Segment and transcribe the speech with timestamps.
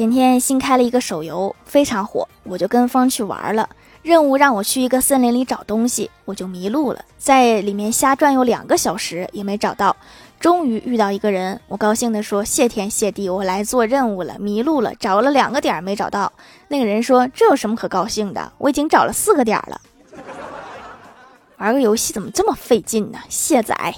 [0.00, 3.68] 前天新开了一个手游，非常火，我就跟风去玩了。
[4.00, 9.94] 任务让我去一个森林里找东西，我就迷路了，在里面瞎转悠两个小时也没找到。
[10.38, 16.32] 终于遇到一个人，我高兴地说：“谢天谢地，我来做任务了，迷路了，找了两个点没找到。”
[16.68, 18.50] 那个人说：“这有什么可高兴的？
[18.56, 19.78] 我已经找了四个点了。
[21.58, 23.18] 玩个游戏怎么这么费劲呢？
[23.28, 23.94] 卸载。”